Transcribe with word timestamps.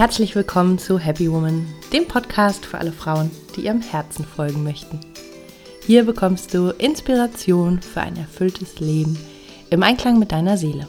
Herzlich 0.00 0.34
willkommen 0.34 0.78
zu 0.78 0.98
Happy 0.98 1.30
Woman, 1.30 1.66
dem 1.92 2.08
Podcast 2.08 2.64
für 2.64 2.78
alle 2.78 2.90
Frauen, 2.90 3.30
die 3.54 3.66
ihrem 3.66 3.82
Herzen 3.82 4.24
folgen 4.24 4.64
möchten. 4.64 4.98
Hier 5.86 6.04
bekommst 6.04 6.54
du 6.54 6.70
Inspiration 6.70 7.82
für 7.82 8.00
ein 8.00 8.16
erfülltes 8.16 8.80
Leben 8.80 9.18
im 9.68 9.82
Einklang 9.82 10.18
mit 10.18 10.32
deiner 10.32 10.56
Seele. 10.56 10.88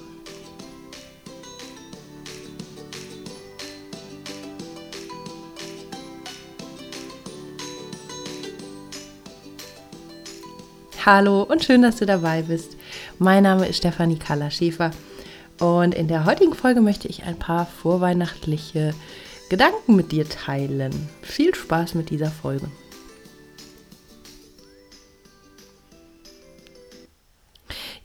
Hallo 11.05 11.43
und 11.43 11.65
schön, 11.65 11.81
dass 11.81 11.97
du 11.97 12.05
dabei 12.05 12.43
bist. 12.43 12.77
Mein 13.19 13.43
Name 13.43 13.67
ist 13.67 13.75
Stefanie 13.75 14.17
Kalla-Schäfer 14.17 14.91
und 15.61 15.93
in 15.93 16.07
der 16.07 16.25
heutigen 16.25 16.55
Folge 16.55 16.81
möchte 16.81 17.07
ich 17.07 17.23
ein 17.23 17.37
paar 17.37 17.67
vorweihnachtliche 17.67 18.95
Gedanken 19.47 19.95
mit 19.95 20.11
dir 20.11 20.27
teilen. 20.27 20.91
Viel 21.21 21.53
Spaß 21.53 21.93
mit 21.93 22.09
dieser 22.09 22.31
Folge. 22.31 22.67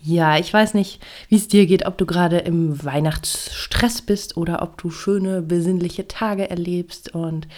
Ja, 0.02 0.38
ich 0.38 0.52
weiß 0.52 0.74
nicht, 0.74 1.02
wie 1.28 1.36
es 1.36 1.48
dir 1.48 1.66
geht, 1.66 1.86
ob 1.86 1.96
du 1.96 2.04
gerade 2.04 2.38
im 2.38 2.84
Weihnachtsstress 2.84 4.02
bist 4.02 4.36
oder 4.36 4.60
ob 4.60 4.76
du 4.76 4.90
schöne, 4.90 5.40
besinnliche 5.40 6.06
Tage 6.06 6.50
erlebst 6.50 7.14
und 7.14 7.48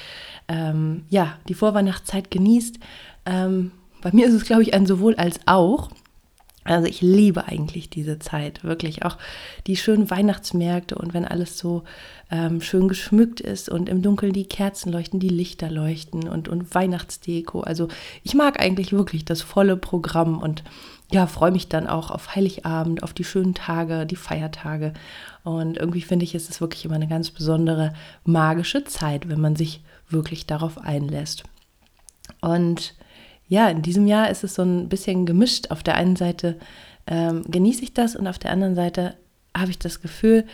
ähm, 0.46 1.06
ja, 1.10 1.36
die 1.48 1.54
Vorweihnachtszeit 1.54 2.30
genießt. 2.30 2.78
Ähm, 3.26 3.72
bei 4.00 4.12
mir 4.12 4.28
ist 4.28 4.34
es, 4.34 4.44
glaube 4.44 4.62
ich, 4.62 4.74
ein 4.74 4.86
sowohl 4.86 5.16
als 5.16 5.40
auch. 5.46 5.90
Also 6.68 6.86
ich 6.86 7.00
liebe 7.00 7.46
eigentlich 7.46 7.88
diese 7.88 8.18
Zeit, 8.18 8.62
wirklich 8.62 9.02
auch 9.02 9.16
die 9.66 9.76
schönen 9.76 10.10
Weihnachtsmärkte 10.10 10.96
und 10.96 11.14
wenn 11.14 11.24
alles 11.24 11.56
so 11.56 11.84
ähm, 12.30 12.60
schön 12.60 12.88
geschmückt 12.88 13.40
ist 13.40 13.70
und 13.70 13.88
im 13.88 14.02
Dunkeln 14.02 14.34
die 14.34 14.44
Kerzen 14.44 14.92
leuchten, 14.92 15.18
die 15.18 15.30
Lichter 15.30 15.70
leuchten 15.70 16.28
und, 16.28 16.46
und 16.46 16.74
Weihnachtsdeko. 16.74 17.60
Also 17.60 17.88
ich 18.22 18.34
mag 18.34 18.60
eigentlich 18.60 18.92
wirklich 18.92 19.24
das 19.24 19.40
volle 19.40 19.78
Programm 19.78 20.42
und 20.42 20.62
ja, 21.10 21.26
freue 21.26 21.52
mich 21.52 21.68
dann 21.68 21.86
auch 21.86 22.10
auf 22.10 22.34
Heiligabend, 22.36 23.02
auf 23.02 23.14
die 23.14 23.24
schönen 23.24 23.54
Tage, 23.54 24.04
die 24.04 24.16
Feiertage. 24.16 24.92
Und 25.44 25.78
irgendwie 25.78 26.02
finde 26.02 26.24
ich, 26.24 26.34
ist 26.34 26.50
es 26.50 26.60
wirklich 26.60 26.84
immer 26.84 26.96
eine 26.96 27.08
ganz 27.08 27.30
besondere 27.30 27.94
magische 28.24 28.84
Zeit, 28.84 29.26
wenn 29.30 29.40
man 29.40 29.56
sich 29.56 29.80
wirklich 30.10 30.44
darauf 30.44 30.76
einlässt. 30.76 31.44
Und 32.42 32.94
ja, 33.48 33.68
in 33.68 33.82
diesem 33.82 34.06
Jahr 34.06 34.30
ist 34.30 34.44
es 34.44 34.54
so 34.54 34.62
ein 34.62 34.88
bisschen 34.88 35.26
gemischt. 35.26 35.70
Auf 35.70 35.82
der 35.82 35.96
einen 35.96 36.16
Seite 36.16 36.58
ähm, 37.06 37.42
genieße 37.48 37.82
ich 37.82 37.94
das 37.94 38.14
und 38.14 38.26
auf 38.26 38.38
der 38.38 38.52
anderen 38.52 38.74
Seite 38.74 39.14
habe 39.56 39.70
ich 39.70 39.78
das 39.78 40.00
Gefühl, 40.00 40.44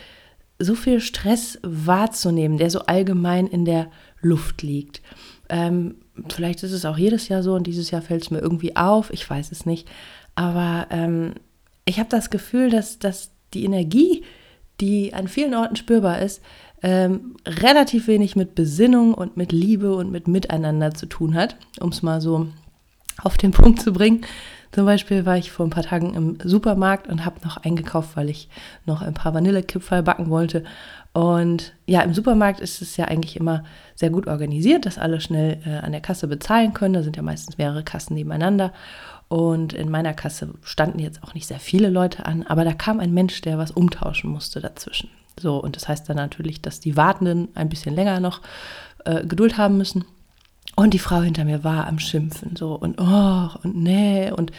so 0.59 0.75
viel 0.75 1.00
Stress 1.00 1.59
wahrzunehmen, 1.62 2.59
der 2.59 2.70
so 2.70 2.81
allgemein 2.81 3.48
in 3.48 3.65
der 3.65 3.91
Luft 4.20 4.62
liegt. 4.62 5.03
Ähm, 5.48 5.97
vielleicht 6.28 6.62
ist 6.62 6.72
es 6.72 6.84
auch 6.84 6.97
jedes 6.97 7.28
Jahr 7.28 7.42
so 7.42 7.55
und 7.55 7.67
dieses 7.67 7.91
Jahr 7.91 8.03
fällt 8.03 8.22
es 8.22 8.31
mir 8.31 8.39
irgendwie 8.39 8.77
auf, 8.77 9.12
ich 9.12 9.28
weiß 9.28 9.50
es 9.50 9.67
nicht. 9.67 9.89
Aber 10.37 10.87
ähm, 10.91 11.34
ich 11.84 11.98
habe 11.98 12.09
das 12.09 12.31
Gefühl, 12.31 12.70
dass, 12.70 13.00
dass 13.00 13.31
die 13.53 13.65
Energie, 13.65 14.22
die 14.81 15.12
an 15.12 15.28
vielen 15.28 15.55
Orten 15.55 15.77
spürbar 15.77 16.20
ist, 16.20 16.41
ähm, 16.83 17.37
relativ 17.47 18.06
wenig 18.06 18.37
mit 18.37 18.55
Besinnung 18.55 19.15
und 19.15 19.37
mit 19.37 19.53
Liebe 19.53 19.95
und 19.95 20.12
mit 20.12 20.28
Miteinander 20.28 20.92
zu 20.95 21.06
tun 21.06 21.34
hat, 21.34 21.56
um 21.81 21.91
es 21.91 22.03
mal 22.03 22.20
so 22.20 22.47
auf 23.23 23.37
den 23.37 23.53
Punkt 23.53 23.81
zu 23.81 23.93
bringen. 23.93 24.25
Zum 24.73 24.87
Beispiel 24.87 25.25
war 25.25 25.39
ich 25.39 25.53
vor 25.53 25.65
ein 25.65 25.70
paar 25.70 25.84
Tagen 25.84 26.15
im 26.15 26.39
Supermarkt 26.43 27.09
und 27.09 27.25
habe 27.25 27.37
noch 27.44 27.59
eingekauft, 27.59 28.16
weil 28.16 28.28
ich 28.28 28.49
noch 28.87 29.03
ein 29.03 29.15
paar 29.15 29.33
Vanillekipferl 29.33 30.03
backen 30.03 30.31
wollte. 30.31 30.65
Und 31.12 31.75
ja, 31.87 32.00
im 32.00 32.12
Supermarkt 32.12 32.59
ist 32.59 32.83
es 32.83 32.97
ja 32.97 33.05
eigentlich 33.05 33.37
immer 33.37 33.62
sehr 33.94 34.11
gut 34.11 34.27
organisiert, 34.27 34.84
dass 34.84 34.99
alle 34.99 35.21
schnell 35.21 35.61
äh, 35.65 35.77
an 35.77 35.93
der 35.93 36.00
Kasse 36.00 36.27
bezahlen 36.27 36.75
können. 36.75 36.94
Da 36.94 37.05
sind 37.05 37.16
ja 37.16 37.22
meistens 37.22 37.56
mehrere 37.56 37.84
Kassen 37.84 38.15
nebeneinander. 38.15 38.72
Und 39.28 39.72
in 39.72 39.91
meiner 39.91 40.12
Kasse 40.12 40.50
standen 40.62 40.99
jetzt 40.99 41.22
auch 41.22 41.34
nicht 41.34 41.47
sehr 41.47 41.61
viele 41.61 41.88
Leute 41.88 42.27
an, 42.27 42.43
aber 42.43 42.65
da 42.65 42.72
kam 42.72 43.00
ein 43.00 43.15
Mensch, 43.15 43.41
der 43.43 43.59
was 43.59 43.71
umtauschen 43.71 44.31
musste 44.31 44.61
dazwischen. 44.61 45.09
So, 45.38 45.56
und 45.56 45.77
das 45.77 45.88
heißt 45.88 46.09
dann 46.09 46.17
natürlich, 46.17 46.62
dass 46.62 46.81
die 46.81 46.97
Wartenden 46.97 47.49
ein 47.55 47.69
bisschen 47.69 47.94
länger 47.94 48.21
noch 48.21 48.43
äh, 49.05 49.25
Geduld 49.25 49.56
haben 49.56 49.78
müssen. 49.78 50.05
Und 50.77 50.95
die 50.95 50.99
Frau 50.99 51.21
hinter 51.21 51.45
mir 51.45 51.62
war 51.65 51.87
am 51.87 51.99
Schimpfen, 51.99 52.57
so 52.57 52.75
und 52.75 53.01
oh 53.01 53.49
und 53.62 53.77
nee. 53.77 54.31
Und 54.31 54.51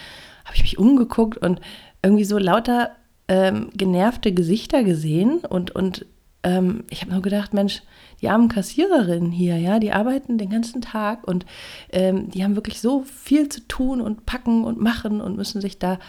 habe 0.46 0.56
ich 0.56 0.62
mich 0.62 0.78
umgeguckt 0.78 1.38
und 1.38 1.59
irgendwie 2.02 2.24
so 2.24 2.38
lauter 2.38 2.92
ähm, 3.28 3.70
genervte 3.74 4.31
Gesichter 4.34 4.84
gesehen. 4.84 5.40
Und, 5.40 5.72
und 5.72 6.06
ähm, 6.44 6.84
ich 6.90 7.02
habe 7.02 7.12
nur 7.12 7.22
gedacht, 7.22 7.53
Mensch, 7.53 7.81
die 8.22 8.30
armen 8.30 8.48
Kassiererinnen 8.48 9.31
hier, 9.31 9.58
ja, 9.58 9.80
die 9.80 9.92
arbeiten 9.92 10.38
den 10.38 10.50
ganzen 10.50 10.81
Tag 10.81 11.28
und 11.28 11.46
ähm, 11.92 12.30
die 12.30 12.44
haben 12.44 12.56
wirklich 12.56 12.80
so 12.80 13.03
viel 13.03 13.50
zu 13.50 13.68
tun 13.68 14.00
und 14.00 14.26
packen 14.26 14.64
und 14.64 14.80
machen 14.80 15.20
und 15.20 15.36
müssen 15.36 15.59
sich 15.59 15.80
da 15.80 16.00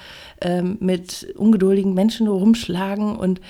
ähm, 0.41 0.77
mit 0.81 1.35
ungeduldigen 1.37 1.95
Menschen 1.95 2.29
rumschlagen. 2.29 3.17
Und 3.17 3.41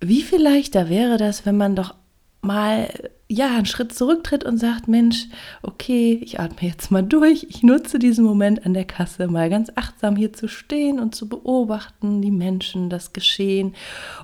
wie 0.00 0.22
viel 0.22 0.40
leichter 0.40 0.88
wäre 0.88 1.16
das, 1.18 1.44
wenn 1.44 1.56
man 1.56 1.74
doch 1.74 1.94
mal 2.40 2.88
ja 3.30 3.56
einen 3.56 3.66
Schritt 3.66 3.92
zurücktritt 3.92 4.44
und 4.44 4.56
sagt, 4.56 4.88
Mensch, 4.88 5.26
okay, 5.62 6.18
ich 6.22 6.40
atme 6.40 6.66
jetzt 6.66 6.90
mal 6.90 7.02
durch, 7.02 7.46
ich 7.50 7.62
nutze 7.62 7.98
diesen 7.98 8.24
Moment 8.24 8.64
an 8.64 8.72
der 8.72 8.86
Kasse 8.86 9.28
mal 9.28 9.50
ganz 9.50 9.70
achtsam 9.74 10.16
hier 10.16 10.32
zu 10.32 10.48
stehen 10.48 10.98
und 10.98 11.14
zu 11.14 11.28
beobachten, 11.28 12.22
die 12.22 12.30
Menschen, 12.30 12.88
das 12.88 13.12
Geschehen. 13.12 13.74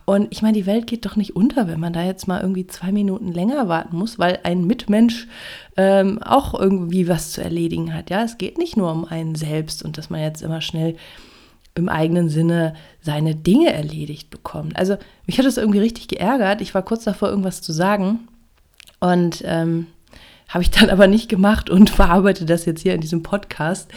Und 0.06 0.28
ich 0.30 0.40
meine, 0.40 0.56
die 0.56 0.64
Welt 0.64 0.86
geht 0.86 1.04
doch 1.04 1.16
nicht 1.16 1.36
unter, 1.36 1.68
wenn 1.68 1.80
man 1.80 1.92
da 1.92 2.02
jetzt 2.02 2.26
mal 2.26 2.40
irgendwie 2.40 2.66
zwei 2.66 2.92
Minuten 2.92 3.30
länger 3.30 3.68
warten 3.68 3.96
muss, 3.96 4.18
weil 4.18 4.38
ein 4.42 4.66
Mitmensch 4.66 5.28
ähm, 5.76 6.22
auch 6.22 6.58
irgendwie 6.58 7.08
was 7.08 7.32
zu 7.32 7.42
erledigen 7.42 7.92
hat. 7.92 8.08
Ja, 8.08 8.22
es 8.22 8.38
geht 8.38 8.56
nicht 8.56 8.76
nur 8.76 8.90
um 8.90 9.04
einen 9.04 9.34
selbst 9.34 9.82
und 9.84 9.98
dass 9.98 10.08
man 10.08 10.20
jetzt 10.20 10.42
immer 10.42 10.62
schnell 10.62 10.96
im 11.74 11.88
eigenen 11.88 12.28
Sinne 12.28 12.74
seine 13.00 13.34
Dinge 13.34 13.72
erledigt 13.72 14.30
bekommt. 14.30 14.76
Also 14.76 14.96
mich 15.26 15.38
hat 15.38 15.46
das 15.46 15.56
irgendwie 15.56 15.80
richtig 15.80 16.08
geärgert. 16.08 16.60
Ich 16.60 16.74
war 16.74 16.82
kurz 16.82 17.04
davor, 17.04 17.28
irgendwas 17.28 17.62
zu 17.62 17.72
sagen 17.72 18.28
und 19.00 19.42
ähm, 19.44 19.88
habe 20.48 20.62
ich 20.62 20.70
dann 20.70 20.90
aber 20.90 21.06
nicht 21.06 21.28
gemacht 21.28 21.70
und 21.70 21.90
verarbeite 21.90 22.44
das 22.44 22.64
jetzt 22.64 22.82
hier 22.82 22.94
in 22.94 23.00
diesem 23.00 23.22
Podcast. 23.22 23.90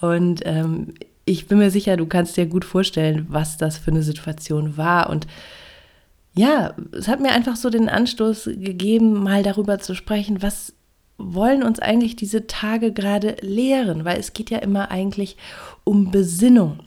Und 0.00 0.42
ähm, 0.44 0.94
ich 1.24 1.46
bin 1.46 1.58
mir 1.58 1.70
sicher, 1.70 1.96
du 1.96 2.06
kannst 2.06 2.36
dir 2.36 2.46
gut 2.46 2.64
vorstellen, 2.64 3.26
was 3.28 3.56
das 3.56 3.78
für 3.78 3.92
eine 3.92 4.02
Situation 4.02 4.76
war. 4.76 5.08
Und 5.08 5.28
ja, 6.34 6.74
es 6.92 7.06
hat 7.06 7.20
mir 7.20 7.30
einfach 7.30 7.56
so 7.56 7.70
den 7.70 7.88
Anstoß 7.88 8.50
gegeben, 8.56 9.22
mal 9.22 9.42
darüber 9.42 9.78
zu 9.78 9.94
sprechen, 9.94 10.42
was 10.42 10.74
wollen 11.18 11.62
uns 11.62 11.78
eigentlich 11.80 12.16
diese 12.16 12.46
Tage 12.46 12.92
gerade 12.92 13.36
lehren, 13.42 14.04
weil 14.04 14.18
es 14.18 14.32
geht 14.32 14.50
ja 14.50 14.58
immer 14.58 14.90
eigentlich 14.90 15.36
um 15.84 16.10
Besinnung. 16.10 16.80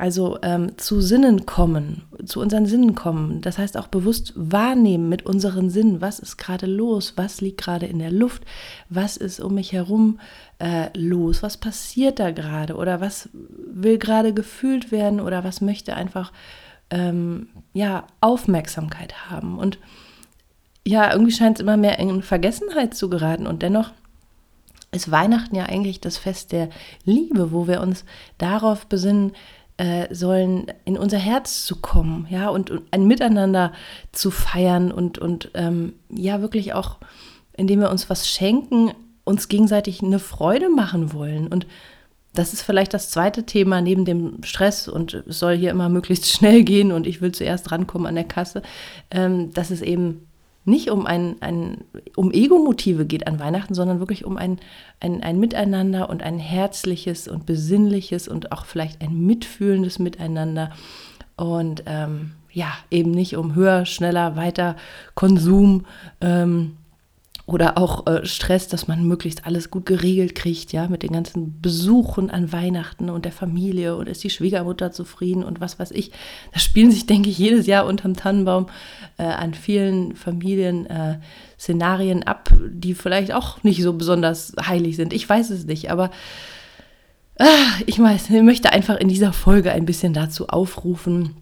Also 0.00 0.38
ähm, 0.40 0.78
zu 0.78 1.02
Sinnen 1.02 1.44
kommen, 1.44 2.04
zu 2.24 2.40
unseren 2.40 2.64
Sinnen 2.64 2.94
kommen. 2.94 3.42
Das 3.42 3.58
heißt 3.58 3.76
auch 3.76 3.88
bewusst 3.88 4.32
wahrnehmen 4.34 5.10
mit 5.10 5.26
unseren 5.26 5.68
Sinnen, 5.68 6.00
was 6.00 6.20
ist 6.20 6.38
gerade 6.38 6.64
los, 6.64 7.12
was 7.16 7.42
liegt 7.42 7.60
gerade 7.60 7.84
in 7.84 7.98
der 7.98 8.10
Luft, 8.10 8.44
was 8.88 9.18
ist 9.18 9.40
um 9.40 9.56
mich 9.56 9.72
herum 9.72 10.18
äh, 10.58 10.86
los, 10.96 11.42
was 11.42 11.58
passiert 11.58 12.18
da 12.18 12.30
gerade? 12.30 12.76
Oder 12.76 13.02
was 13.02 13.28
will 13.34 13.98
gerade 13.98 14.32
gefühlt 14.32 14.90
werden? 14.90 15.20
Oder 15.20 15.44
was 15.44 15.60
möchte 15.60 15.94
einfach 15.94 16.32
ähm, 16.88 17.48
ja 17.74 18.06
Aufmerksamkeit 18.22 19.28
haben. 19.30 19.58
Und 19.58 19.78
ja, 20.86 21.12
irgendwie 21.12 21.32
scheint 21.32 21.58
es 21.58 21.62
immer 21.62 21.76
mehr 21.76 21.98
in 21.98 22.22
Vergessenheit 22.22 22.94
zu 22.94 23.10
geraten. 23.10 23.46
Und 23.46 23.62
dennoch 23.62 23.90
ist 24.92 25.10
Weihnachten 25.10 25.54
ja 25.54 25.66
eigentlich 25.66 26.00
das 26.00 26.16
Fest 26.16 26.52
der 26.52 26.70
Liebe, 27.04 27.52
wo 27.52 27.68
wir 27.68 27.82
uns 27.82 28.06
darauf 28.38 28.86
besinnen, 28.86 29.32
äh, 29.80 30.14
sollen 30.14 30.66
in 30.84 30.98
unser 30.98 31.16
Herz 31.16 31.64
zu 31.64 31.76
kommen, 31.76 32.26
ja, 32.28 32.50
und, 32.50 32.70
und 32.70 32.82
ein 32.90 33.06
Miteinander 33.06 33.72
zu 34.12 34.30
feiern 34.30 34.92
und, 34.92 35.16
und 35.16 35.50
ähm, 35.54 35.94
ja, 36.10 36.42
wirklich 36.42 36.74
auch, 36.74 36.98
indem 37.56 37.80
wir 37.80 37.90
uns 37.90 38.10
was 38.10 38.28
schenken, 38.28 38.92
uns 39.24 39.48
gegenseitig 39.48 40.02
eine 40.02 40.18
Freude 40.18 40.68
machen 40.68 41.14
wollen. 41.14 41.46
Und 41.46 41.66
das 42.34 42.52
ist 42.52 42.60
vielleicht 42.60 42.92
das 42.92 43.08
zweite 43.08 43.44
Thema 43.44 43.80
neben 43.80 44.04
dem 44.04 44.42
Stress 44.42 44.86
und 44.86 45.14
es 45.14 45.38
soll 45.38 45.56
hier 45.56 45.70
immer 45.70 45.88
möglichst 45.88 46.26
schnell 46.30 46.62
gehen 46.62 46.92
und 46.92 47.06
ich 47.06 47.22
will 47.22 47.32
zuerst 47.32 47.72
rankommen 47.72 48.06
an 48.06 48.16
der 48.16 48.24
Kasse, 48.24 48.60
ähm, 49.10 49.50
dass 49.54 49.70
es 49.70 49.80
eben 49.80 50.26
nicht 50.64 50.90
um 50.90 51.06
ein, 51.06 51.36
ein 51.40 51.84
um 52.16 52.30
Ego-Motive 52.32 53.06
geht 53.06 53.26
an 53.26 53.40
Weihnachten, 53.40 53.74
sondern 53.74 53.98
wirklich 53.98 54.24
um 54.24 54.36
ein, 54.36 54.58
ein, 55.00 55.22
ein 55.22 55.40
Miteinander 55.40 56.10
und 56.10 56.22
ein 56.22 56.38
herzliches 56.38 57.28
und 57.28 57.46
besinnliches 57.46 58.28
und 58.28 58.52
auch 58.52 58.66
vielleicht 58.66 59.00
ein 59.00 59.26
mitfühlendes 59.26 59.98
Miteinander. 59.98 60.70
Und 61.36 61.84
ähm, 61.86 62.32
ja, 62.52 62.72
eben 62.90 63.10
nicht 63.12 63.36
um 63.36 63.54
höher, 63.54 63.86
schneller, 63.86 64.36
weiter 64.36 64.76
Konsum 65.14 65.86
ähm, 66.20 66.76
oder 67.52 67.78
auch 67.78 68.06
äh, 68.06 68.24
Stress, 68.24 68.68
dass 68.68 68.88
man 68.88 69.04
möglichst 69.04 69.46
alles 69.46 69.70
gut 69.70 69.86
geregelt 69.86 70.34
kriegt, 70.34 70.72
ja, 70.72 70.88
mit 70.88 71.02
den 71.02 71.12
ganzen 71.12 71.60
Besuchen 71.60 72.30
an 72.30 72.52
Weihnachten 72.52 73.10
und 73.10 73.24
der 73.24 73.32
Familie 73.32 73.96
und 73.96 74.08
ist 74.08 74.22
die 74.24 74.30
Schwiegermutter 74.30 74.92
zufrieden 74.92 75.44
und 75.44 75.60
was 75.60 75.78
weiß 75.78 75.90
ich. 75.90 76.12
Da 76.52 76.60
spielen 76.60 76.90
sich, 76.90 77.06
denke 77.06 77.30
ich, 77.30 77.38
jedes 77.38 77.66
Jahr 77.66 77.86
unterm 77.86 78.14
Tannenbaum 78.14 78.66
äh, 79.18 79.24
an 79.24 79.54
vielen 79.54 80.16
Familien 80.16 80.86
äh, 80.86 81.18
Szenarien 81.58 82.22
ab, 82.22 82.50
die 82.70 82.94
vielleicht 82.94 83.32
auch 83.32 83.62
nicht 83.62 83.82
so 83.82 83.92
besonders 83.92 84.54
heilig 84.66 84.96
sind. 84.96 85.12
Ich 85.12 85.28
weiß 85.28 85.50
es 85.50 85.66
nicht, 85.66 85.90
aber 85.90 86.10
ah, 87.38 87.44
ich 87.86 87.98
weiß, 87.98 88.30
ich 88.30 88.42
möchte 88.42 88.72
einfach 88.72 88.96
in 88.96 89.08
dieser 89.08 89.32
Folge 89.32 89.72
ein 89.72 89.86
bisschen 89.86 90.12
dazu 90.12 90.48
aufrufen, 90.48 91.36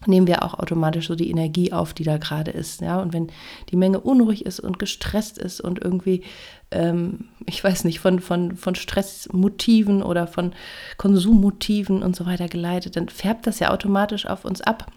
nehmen 0.05 0.27
wir 0.27 0.44
auch 0.44 0.53
automatisch 0.53 1.07
so 1.07 1.15
die 1.15 1.29
Energie 1.29 1.73
auf, 1.73 1.94
die 1.94 2.03
da 2.03 2.17
gerade 2.17 2.51
ist. 2.51 2.81
Ja? 2.81 3.01
Und 3.01 3.13
wenn 3.13 3.31
die 3.71 3.75
Menge 3.75 3.99
unruhig 3.99 4.45
ist 4.45 4.59
und 4.59 4.79
gestresst 4.79 5.38
ist 5.38 5.59
und 5.59 5.83
irgendwie, 5.83 6.23
ähm, 6.71 7.29
ich 7.45 7.63
weiß 7.63 7.83
nicht, 7.85 7.99
von, 7.99 8.19
von, 8.19 8.55
von 8.55 8.75
Stressmotiven 8.75 10.03
oder 10.03 10.27
von 10.27 10.53
Konsummotiven 10.97 12.03
und 12.03 12.15
so 12.15 12.25
weiter 12.25 12.47
geleitet, 12.47 12.95
dann 12.95 13.09
färbt 13.09 13.47
das 13.47 13.59
ja 13.59 13.71
automatisch 13.71 14.27
auf 14.27 14.45
uns 14.45 14.61
ab. 14.61 14.91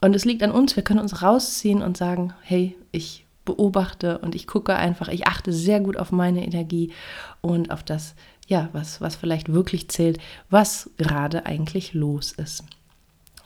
Und 0.00 0.16
es 0.16 0.24
liegt 0.24 0.42
an 0.42 0.52
uns, 0.52 0.76
wir 0.76 0.82
können 0.82 1.00
uns 1.00 1.20
rausziehen 1.20 1.82
und 1.82 1.96
sagen, 1.96 2.32
hey, 2.42 2.76
ich 2.90 3.26
beobachte 3.44 4.18
und 4.18 4.34
ich 4.34 4.46
gucke 4.46 4.76
einfach, 4.76 5.08
ich 5.08 5.26
achte 5.26 5.52
sehr 5.52 5.80
gut 5.80 5.96
auf 5.96 6.12
meine 6.12 6.44
Energie 6.44 6.92
und 7.40 7.70
auf 7.70 7.82
das, 7.82 8.14
ja, 8.46 8.70
was, 8.72 9.00
was 9.00 9.16
vielleicht 9.16 9.52
wirklich 9.52 9.88
zählt, 9.88 10.18
was 10.48 10.90
gerade 10.96 11.46
eigentlich 11.46 11.92
los 11.92 12.32
ist. 12.32 12.64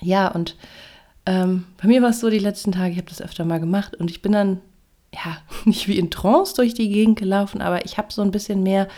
Ja, 0.05 0.29
und 0.29 0.56
ähm, 1.27 1.65
bei 1.81 1.89
mir 1.89 2.03
war 2.03 2.11
es 2.11 2.21
so 2.21 2.31
die 2.31 2.39
letzten 2.39 2.73
Tage, 2.73 2.93
ich 2.93 2.99
habe 2.99 3.09
das 3.09 3.23
öfter 3.23 3.45
mal 3.45 3.61
gemacht 3.61 3.97
und 3.97 4.11
ich 4.11 4.23
bin 4.23 4.33
dann, 4.33 4.61
ja, 5.12 5.39
nicht 5.65 5.89
wie 5.89 5.99
in 5.99 6.11
Trance 6.11 6.55
durch 6.55 6.75
die 6.75 6.89
Gegend 6.89 7.19
gelaufen, 7.19 7.61
aber 7.61 7.85
ich 7.85 7.99
habe 7.99 8.12
so 8.12 8.23
ein 8.23 8.31
bisschen 8.31 8.62
mehr 8.62 8.89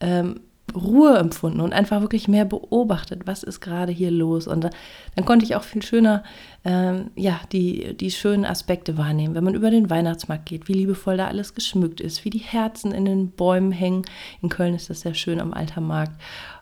ähm, 0.00 0.40
Ruhe 0.74 1.18
empfunden 1.18 1.60
und 1.60 1.72
einfach 1.72 2.00
wirklich 2.00 2.28
mehr 2.28 2.44
beobachtet, 2.44 3.22
was 3.26 3.42
ist 3.42 3.60
gerade 3.60 3.92
hier 3.92 4.10
los. 4.10 4.46
Und 4.46 4.70
dann 5.14 5.24
konnte 5.24 5.44
ich 5.44 5.54
auch 5.54 5.64
viel 5.64 5.82
schöner, 5.82 6.22
ähm, 6.64 7.10
ja, 7.14 7.40
die, 7.52 7.94
die 7.96 8.10
schönen 8.10 8.44
Aspekte 8.44 8.96
wahrnehmen, 8.96 9.34
wenn 9.34 9.44
man 9.44 9.54
über 9.54 9.70
den 9.70 9.90
Weihnachtsmarkt 9.90 10.46
geht, 10.46 10.68
wie 10.68 10.74
liebevoll 10.74 11.16
da 11.16 11.26
alles 11.26 11.54
geschmückt 11.54 12.00
ist, 12.00 12.24
wie 12.24 12.30
die 12.30 12.38
Herzen 12.38 12.92
in 12.92 13.04
den 13.04 13.30
Bäumen 13.32 13.72
hängen. 13.72 14.04
In 14.40 14.48
Köln 14.48 14.74
ist 14.74 14.88
das 14.88 15.02
sehr 15.02 15.14
schön 15.14 15.40
am 15.40 15.52
Altermarkt. 15.52 16.18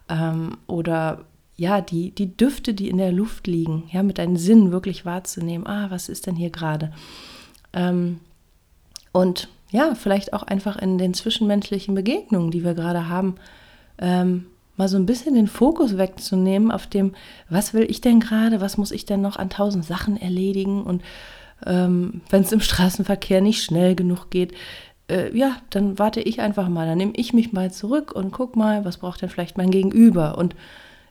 Ähm, 0.08 0.56
oder 0.66 1.24
ja, 1.60 1.82
die, 1.82 2.10
die 2.12 2.34
Düfte, 2.38 2.72
die 2.72 2.88
in 2.88 2.96
der 2.96 3.12
Luft 3.12 3.46
liegen, 3.46 3.82
ja, 3.92 4.02
mit 4.02 4.16
deinen 4.16 4.38
Sinnen 4.38 4.72
wirklich 4.72 5.04
wahrzunehmen, 5.04 5.66
ah, 5.66 5.90
was 5.90 6.08
ist 6.08 6.26
denn 6.26 6.34
hier 6.34 6.48
gerade? 6.48 6.90
Ähm, 7.74 8.20
und 9.12 9.48
ja, 9.70 9.94
vielleicht 9.94 10.32
auch 10.32 10.42
einfach 10.42 10.78
in 10.78 10.96
den 10.96 11.12
zwischenmenschlichen 11.12 11.94
Begegnungen, 11.94 12.50
die 12.50 12.64
wir 12.64 12.72
gerade 12.72 13.10
haben, 13.10 13.34
ähm, 13.98 14.46
mal 14.78 14.88
so 14.88 14.96
ein 14.96 15.04
bisschen 15.04 15.34
den 15.34 15.48
Fokus 15.48 15.98
wegzunehmen 15.98 16.70
auf 16.70 16.86
dem, 16.86 17.12
was 17.50 17.74
will 17.74 17.84
ich 17.90 18.00
denn 18.00 18.20
gerade, 18.20 18.62
was 18.62 18.78
muss 18.78 18.90
ich 18.90 19.04
denn 19.04 19.20
noch 19.20 19.36
an 19.36 19.50
tausend 19.50 19.84
Sachen 19.84 20.16
erledigen? 20.16 20.82
Und 20.82 21.02
ähm, 21.66 22.22
wenn 22.30 22.40
es 22.40 22.52
im 22.52 22.62
Straßenverkehr 22.62 23.42
nicht 23.42 23.62
schnell 23.62 23.94
genug 23.94 24.30
geht, 24.30 24.54
äh, 25.10 25.36
ja, 25.36 25.56
dann 25.68 25.98
warte 25.98 26.22
ich 26.22 26.40
einfach 26.40 26.70
mal, 26.70 26.86
dann 26.86 26.96
nehme 26.96 27.12
ich 27.16 27.34
mich 27.34 27.52
mal 27.52 27.70
zurück 27.70 28.12
und 28.12 28.32
guck 28.32 28.56
mal, 28.56 28.86
was 28.86 28.96
braucht 28.96 29.20
denn 29.20 29.28
vielleicht 29.28 29.58
mein 29.58 29.70
Gegenüber? 29.70 30.38
Und 30.38 30.54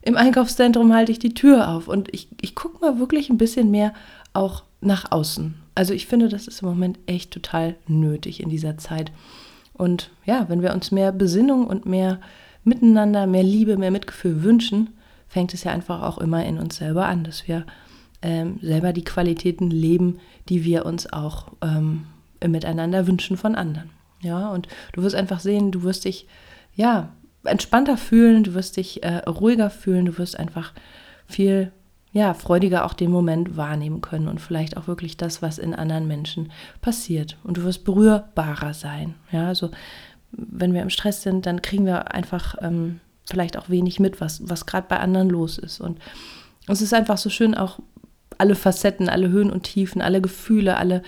im 0.02 0.16
Einkaufszentrum 0.16 0.94
halte 0.94 1.12
ich 1.12 1.20
die 1.20 1.34
Tür 1.34 1.70
auf 1.70 1.88
und 1.88 2.14
ich, 2.14 2.30
ich 2.42 2.56
gucke 2.56 2.80
mal 2.80 3.00
wirklich 3.00 3.30
ein 3.30 3.38
bisschen 3.38 3.72
mehr 3.72 3.94
auch 4.34 4.64
nach 4.82 5.12
außen. 5.12 5.56
Also 5.76 5.94
ich 5.94 6.08
finde, 6.08 6.30
das 6.30 6.48
ist 6.48 6.62
im 6.62 6.70
Moment 6.70 7.00
echt 7.06 7.32
total 7.32 7.76
nötig 7.88 8.42
in 8.42 8.50
dieser 8.50 8.78
Zeit. 8.78 9.12
Und 9.74 10.12
ja, 10.26 10.48
wenn 10.50 10.62
wir 10.62 10.74
uns 10.74 10.92
mehr 10.92 11.12
Besinnung 11.12 11.68
und 11.68 11.86
mehr 11.86 12.20
Miteinander, 12.64 13.28
mehr 13.28 13.44
Liebe, 13.44 13.78
mehr 13.78 13.92
Mitgefühl 13.92 14.44
wünschen, 14.44 14.90
fängt 15.28 15.54
es 15.54 15.64
ja 15.64 15.72
einfach 15.72 16.02
auch 16.02 16.18
immer 16.18 16.46
in 16.46 16.60
uns 16.60 16.78
selber 16.78 17.06
an, 17.06 17.24
dass 17.24 17.48
wir 17.48 17.66
ähm, 18.22 18.60
selber 18.62 18.92
die 18.92 19.04
Qualitäten 19.04 19.70
leben, 19.70 20.20
die 20.50 20.66
wir 20.66 20.86
uns 20.86 21.12
auch 21.12 21.54
ähm, 21.62 22.08
miteinander 22.46 23.08
wünschen 23.08 23.38
von 23.38 23.56
anderen. 23.56 23.90
Ja, 24.22 24.50
und 24.50 24.68
du 24.94 25.02
wirst 25.02 25.16
einfach 25.16 25.40
sehen, 25.40 25.72
du 25.72 25.84
wirst 25.84 26.06
dich 26.06 26.28
ja 26.76 27.10
entspannter 27.44 27.98
fühlen, 27.98 28.44
du 28.44 28.54
wirst 28.54 28.78
dich 28.78 29.04
äh, 29.04 29.18
ruhiger 29.20 29.70
fühlen, 29.70 30.06
du 30.06 30.18
wirst 30.18 30.38
einfach 30.38 30.74
viel 31.26 31.72
ja, 32.12 32.34
freudiger 32.34 32.86
auch 32.86 32.94
den 32.94 33.12
Moment 33.12 33.56
wahrnehmen 33.56 34.02
können 34.02 34.28
und 34.28 34.42
vielleicht 34.42 34.78
auch 34.78 34.88
wirklich 34.88 35.16
das, 35.16 35.42
was 35.42 35.60
in 35.60 35.76
anderen 35.76 36.08
Menschen 36.08 36.52
passiert. 36.82 37.38
Und 37.44 37.58
du 37.58 37.64
wirst 37.64 37.86
berührbarer 37.86 38.74
sein. 38.74 39.14
Ja, 39.32 39.48
also 39.48 39.70
wenn 40.32 40.74
wir 40.74 40.82
im 40.82 40.90
Stress 40.90 41.22
sind, 41.22 41.46
dann 41.46 41.62
kriegen 41.62 41.86
wir 41.86 42.14
einfach 42.14 42.56
ähm, 42.62 43.00
vielleicht 43.26 43.58
auch 43.58 43.70
wenig 43.70 44.00
mit, 44.00 44.22
was, 44.22 44.50
was 44.50 44.66
gerade 44.66 44.88
bei 44.90 45.00
anderen 45.00 45.30
los 45.30 45.60
ist. 45.60 45.80
Und 45.82 46.00
es 46.68 46.82
ist 46.82 46.94
einfach 46.94 47.18
so 47.18 47.30
schön, 47.30 47.54
auch 47.54 47.80
alle 48.40 48.56
Facetten, 48.56 49.10
alle 49.10 49.30
Höhen 49.30 49.52
und 49.52 49.64
Tiefen, 49.64 50.02
alle 50.02 50.22
Gefühle, 50.22 50.78
alle 50.78 51.04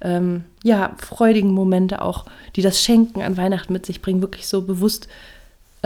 ähm, 0.00 0.44
ja, 0.62 0.94
freudigen 0.98 1.50
Momente 1.50 2.00
auch, 2.00 2.26
die 2.54 2.62
das 2.62 2.82
Schenken 2.82 3.22
an 3.22 3.36
Weihnachten 3.36 3.72
mit 3.72 3.84
sich 3.84 4.00
bringen, 4.00 4.22
wirklich 4.22 4.46
so 4.46 4.62
bewusst 4.62 5.08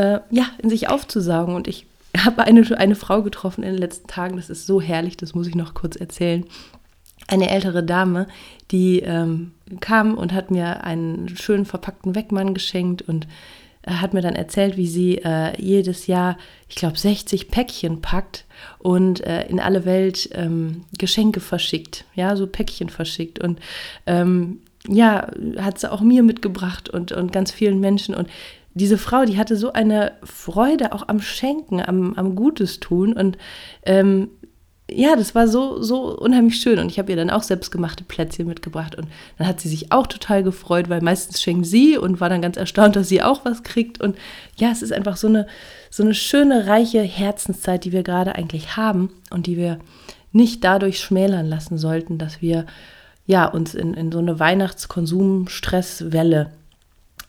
äh, 0.00 0.20
ja, 0.30 0.46
in 0.62 0.70
sich 0.70 0.88
aufzusaugen. 0.88 1.54
Und 1.54 1.68
ich 1.68 1.86
habe 2.16 2.44
eine, 2.44 2.62
eine 2.78 2.94
Frau 2.94 3.22
getroffen 3.22 3.62
in 3.62 3.72
den 3.72 3.80
letzten 3.80 4.08
Tagen, 4.08 4.36
das 4.36 4.48
ist 4.48 4.66
so 4.66 4.80
herrlich, 4.80 5.16
das 5.16 5.34
muss 5.34 5.46
ich 5.46 5.54
noch 5.54 5.74
kurz 5.74 5.96
erzählen. 5.96 6.44
Eine 7.28 7.50
ältere 7.50 7.84
Dame, 7.84 8.26
die 8.70 9.00
ähm, 9.00 9.52
kam 9.80 10.14
und 10.16 10.32
hat 10.32 10.50
mir 10.50 10.84
einen 10.84 11.28
schön 11.36 11.66
verpackten 11.66 12.14
Weckmann 12.14 12.54
geschenkt 12.54 13.02
und 13.02 13.28
äh, 13.82 13.92
hat 13.92 14.14
mir 14.14 14.22
dann 14.22 14.34
erzählt, 14.34 14.78
wie 14.78 14.88
sie 14.88 15.18
äh, 15.18 15.52
jedes 15.60 16.06
Jahr, 16.06 16.38
ich 16.68 16.76
glaube, 16.76 16.98
60 16.98 17.48
Päckchen 17.50 18.00
packt 18.00 18.46
und 18.78 19.20
äh, 19.20 19.46
in 19.48 19.60
alle 19.60 19.84
Welt 19.84 20.30
ähm, 20.32 20.84
Geschenke 20.98 21.40
verschickt, 21.40 22.06
ja, 22.14 22.36
so 22.36 22.46
Päckchen 22.46 22.88
verschickt. 22.88 23.38
Und 23.38 23.60
ähm, 24.06 24.60
ja, 24.88 25.28
hat 25.58 25.78
sie 25.78 25.92
auch 25.92 26.00
mir 26.00 26.22
mitgebracht 26.22 26.88
und, 26.88 27.12
und 27.12 27.32
ganz 27.32 27.52
vielen 27.52 27.80
Menschen. 27.80 28.14
Und 28.14 28.28
diese 28.74 28.98
Frau, 28.98 29.24
die 29.24 29.38
hatte 29.38 29.56
so 29.56 29.72
eine 29.72 30.12
Freude 30.22 30.92
auch 30.92 31.08
am 31.08 31.20
Schenken, 31.20 31.80
am, 31.80 32.14
am 32.14 32.36
Gutes 32.36 32.80
tun. 32.80 33.12
Und 33.12 33.36
ähm, 33.84 34.28
ja, 34.90 35.16
das 35.16 35.34
war 35.34 35.48
so, 35.48 35.82
so 35.82 36.16
unheimlich 36.16 36.60
schön. 36.60 36.78
Und 36.78 36.90
ich 36.90 36.98
habe 36.98 37.10
ihr 37.10 37.16
dann 37.16 37.30
auch 37.30 37.42
selbstgemachte 37.42 38.04
Plätzchen 38.04 38.46
mitgebracht. 38.46 38.94
Und 38.94 39.08
dann 39.38 39.46
hat 39.46 39.60
sie 39.60 39.68
sich 39.68 39.92
auch 39.92 40.06
total 40.06 40.42
gefreut, 40.42 40.88
weil 40.88 41.00
meistens 41.00 41.42
schenkt 41.42 41.66
sie 41.66 41.98
und 41.98 42.20
war 42.20 42.28
dann 42.28 42.42
ganz 42.42 42.56
erstaunt, 42.56 42.96
dass 42.96 43.08
sie 43.08 43.22
auch 43.22 43.44
was 43.44 43.62
kriegt. 43.62 44.00
Und 44.00 44.16
ja, 44.56 44.70
es 44.70 44.82
ist 44.82 44.92
einfach 44.92 45.16
so 45.16 45.28
eine, 45.28 45.46
so 45.90 46.02
eine 46.02 46.14
schöne, 46.14 46.66
reiche 46.66 47.02
Herzenszeit, 47.02 47.84
die 47.84 47.92
wir 47.92 48.02
gerade 48.02 48.34
eigentlich 48.34 48.76
haben 48.76 49.10
und 49.30 49.46
die 49.46 49.56
wir 49.56 49.78
nicht 50.32 50.62
dadurch 50.62 51.00
schmälern 51.00 51.46
lassen 51.46 51.76
sollten, 51.76 52.18
dass 52.18 52.40
wir 52.40 52.66
ja, 53.26 53.46
uns 53.46 53.74
in, 53.74 53.94
in 53.94 54.12
so 54.12 54.18
eine 54.18 54.40
Weihnachtskonsumstresswelle 54.40 56.50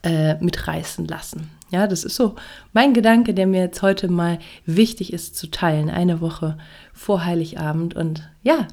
äh, 0.03 0.36
mitreißen 0.43 1.08
lassen. 1.08 1.50
Ja, 1.72 1.88
das 1.88 2.03
ist 2.03 2.15
so 2.15 2.36
mein 2.74 2.93
Gedanke, 2.93 3.34
der 3.34 3.48
mir 3.48 3.62
jetzt 3.62 3.81
heute 3.81 4.10
mal 4.10 4.39
wichtig 4.65 5.13
ist 5.13 5.38
zu 5.38 5.48
teilen, 5.48 5.89
eine 5.89 6.20
Woche 6.20 6.58
vor 6.93 7.24
Heiligabend. 7.24 7.96
Und 7.96 8.29
ja, 8.43 8.67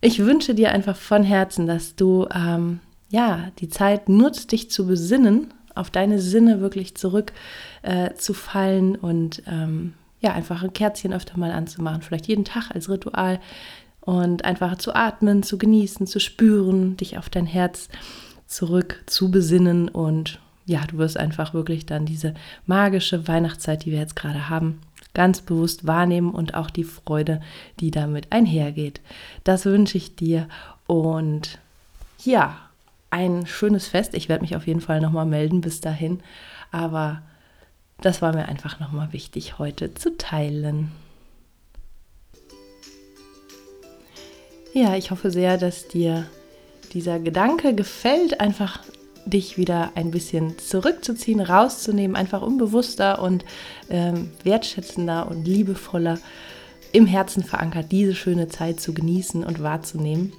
ich 0.00 0.20
wünsche 0.20 0.54
dir 0.54 0.70
einfach 0.70 0.96
von 0.96 1.24
Herzen, 1.24 1.66
dass 1.66 1.96
du 1.96 2.28
ähm, 2.32 2.80
ja 3.10 3.48
die 3.58 3.68
Zeit 3.68 4.08
nutzt, 4.08 4.52
dich 4.52 4.70
zu 4.70 4.86
besinnen, 4.86 5.52
auf 5.74 5.90
deine 5.90 6.20
Sinne 6.20 6.60
wirklich 6.60 6.96
zurückzufallen 6.96 8.94
äh, 8.94 8.98
und 8.98 9.42
ähm, 9.46 9.94
ja, 10.20 10.32
einfach 10.32 10.62
ein 10.62 10.72
Kerzchen 10.72 11.12
öfter 11.12 11.38
mal 11.38 11.50
anzumachen, 11.50 12.02
vielleicht 12.02 12.28
jeden 12.28 12.44
Tag 12.44 12.70
als 12.70 12.88
Ritual 12.88 13.40
und 14.00 14.44
einfach 14.44 14.76
zu 14.76 14.94
atmen, 14.94 15.42
zu 15.42 15.58
genießen, 15.58 16.06
zu 16.06 16.20
spüren, 16.20 16.96
dich 16.96 17.18
auf 17.18 17.28
dein 17.28 17.46
Herz 17.46 17.88
zurück 18.46 19.02
zu 19.06 19.30
besinnen 19.30 19.88
und 19.88 20.38
ja, 20.66 20.84
du 20.86 20.98
wirst 20.98 21.16
einfach 21.16 21.54
wirklich 21.54 21.86
dann 21.86 22.06
diese 22.06 22.34
magische 22.66 23.26
Weihnachtszeit, 23.26 23.84
die 23.84 23.92
wir 23.92 23.98
jetzt 23.98 24.16
gerade 24.16 24.48
haben, 24.48 24.80
ganz 25.14 25.40
bewusst 25.40 25.86
wahrnehmen 25.86 26.32
und 26.32 26.54
auch 26.54 26.70
die 26.70 26.84
Freude, 26.84 27.40
die 27.80 27.90
damit 27.90 28.30
einhergeht. 28.30 29.00
Das 29.44 29.64
wünsche 29.64 29.98
ich 29.98 30.14
dir 30.14 30.48
und 30.86 31.58
ja, 32.24 32.56
ein 33.10 33.46
schönes 33.46 33.88
Fest. 33.88 34.14
Ich 34.14 34.28
werde 34.28 34.42
mich 34.42 34.54
auf 34.54 34.66
jeden 34.66 34.80
Fall 34.80 35.00
nochmal 35.00 35.26
melden 35.26 35.60
bis 35.60 35.80
dahin, 35.80 36.20
aber 36.70 37.22
das 38.00 38.22
war 38.22 38.32
mir 38.32 38.46
einfach 38.46 38.80
nochmal 38.80 39.12
wichtig 39.12 39.58
heute 39.58 39.94
zu 39.94 40.16
teilen. 40.16 40.92
Ja, 44.72 44.94
ich 44.96 45.10
hoffe 45.10 45.30
sehr, 45.30 45.58
dass 45.58 45.88
dir 45.88 46.26
dieser 46.92 47.18
Gedanke 47.18 47.74
gefällt, 47.74 48.40
einfach 48.40 48.80
dich 49.30 49.56
wieder 49.56 49.92
ein 49.94 50.10
bisschen 50.10 50.58
zurückzuziehen, 50.58 51.40
rauszunehmen, 51.40 52.16
einfach 52.16 52.42
unbewusster 52.42 53.22
und 53.22 53.44
ähm, 53.88 54.30
wertschätzender 54.44 55.28
und 55.28 55.46
liebevoller 55.46 56.18
im 56.92 57.06
Herzen 57.06 57.44
verankert, 57.44 57.92
diese 57.92 58.14
schöne 58.14 58.48
Zeit 58.48 58.80
zu 58.80 58.92
genießen 58.92 59.44
und 59.44 59.62
wahrzunehmen. 59.62 60.32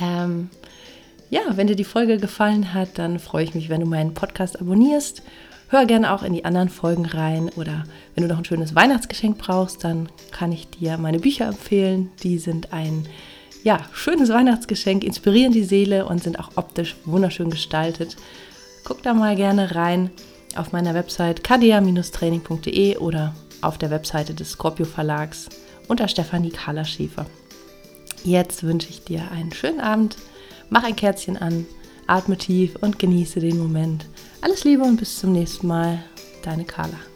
Ähm, 0.00 0.48
ja, 1.28 1.40
wenn 1.54 1.66
dir 1.66 1.76
die 1.76 1.84
Folge 1.84 2.18
gefallen 2.18 2.74
hat, 2.74 2.98
dann 2.98 3.18
freue 3.18 3.44
ich 3.44 3.54
mich, 3.54 3.68
wenn 3.68 3.80
du 3.80 3.86
meinen 3.86 4.14
Podcast 4.14 4.60
abonnierst. 4.60 5.22
Hör 5.68 5.86
gerne 5.86 6.12
auch 6.12 6.24
in 6.24 6.32
die 6.32 6.44
anderen 6.44 6.68
Folgen 6.68 7.06
rein 7.06 7.48
oder 7.50 7.84
wenn 8.14 8.22
du 8.22 8.28
noch 8.28 8.38
ein 8.38 8.44
schönes 8.44 8.74
Weihnachtsgeschenk 8.74 9.38
brauchst, 9.38 9.84
dann 9.84 10.08
kann 10.32 10.50
ich 10.50 10.68
dir 10.68 10.98
meine 10.98 11.20
Bücher 11.20 11.46
empfehlen. 11.46 12.10
Die 12.24 12.38
sind 12.38 12.72
ein 12.72 13.06
ja, 13.62 13.80
schönes 13.92 14.30
Weihnachtsgeschenk, 14.30 15.04
inspirieren 15.04 15.52
die 15.52 15.64
Seele 15.64 16.06
und 16.06 16.22
sind 16.22 16.38
auch 16.38 16.50
optisch 16.56 16.96
wunderschön 17.04 17.50
gestaltet. 17.50 18.16
Guck 18.84 19.02
da 19.02 19.14
mal 19.14 19.36
gerne 19.36 19.74
rein 19.74 20.10
auf 20.56 20.72
meiner 20.72 20.94
Website 20.94 21.44
kadia-training.de 21.44 22.96
oder 22.96 23.34
auf 23.60 23.78
der 23.78 23.90
Webseite 23.90 24.34
des 24.34 24.52
Scorpio 24.52 24.86
Verlags 24.86 25.48
unter 25.88 26.08
Stefanie 26.08 26.50
Kahler 26.50 26.84
Schäfer. 26.84 27.26
Jetzt 28.24 28.62
wünsche 28.62 28.88
ich 28.90 29.04
dir 29.04 29.30
einen 29.30 29.52
schönen 29.52 29.80
Abend, 29.80 30.16
mach 30.70 30.84
ein 30.84 30.96
Kerzchen 30.96 31.36
an, 31.36 31.66
atme 32.06 32.36
tief 32.36 32.76
und 32.80 32.98
genieße 32.98 33.40
den 33.40 33.58
Moment. 33.58 34.06
Alles 34.40 34.64
Liebe 34.64 34.82
und 34.82 34.96
bis 34.96 35.18
zum 35.18 35.32
nächsten 35.32 35.66
Mal, 35.66 36.02
deine 36.42 36.64
Carla. 36.64 37.09